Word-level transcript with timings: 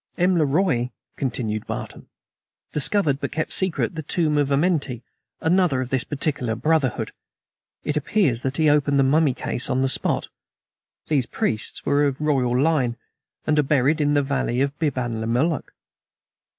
"M. 0.17 0.39
le 0.39 0.45
Roi," 0.45 0.89
continued 1.15 1.67
Barton, 1.67 2.07
"discovered, 2.73 3.19
but 3.21 3.31
kept 3.31 3.53
secret, 3.53 3.93
the 3.93 4.01
tomb 4.01 4.35
of 4.39 4.49
Amenti 4.51 5.03
another 5.41 5.79
of 5.79 5.89
this 5.91 6.03
particular 6.03 6.55
brotherhood. 6.55 7.11
It 7.83 7.95
appears 7.95 8.41
that 8.41 8.57
he 8.57 8.67
opened 8.67 8.97
the 8.97 9.03
mummy 9.03 9.35
case 9.35 9.69
on 9.69 9.83
the 9.83 9.87
spot 9.89 10.27
these 11.07 11.27
priests 11.27 11.85
were 11.85 12.05
of 12.05 12.19
royal 12.19 12.59
line, 12.59 12.97
and 13.45 13.59
are 13.59 13.61
buried 13.61 14.01
in 14.01 14.15
the 14.15 14.23
valley 14.23 14.59
of 14.61 14.75
Biban 14.79 15.21
le 15.21 15.27
Moluk. 15.27 15.71